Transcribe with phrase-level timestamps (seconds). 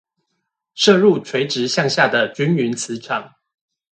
[0.73, 3.35] 射入垂直向下的均勻磁場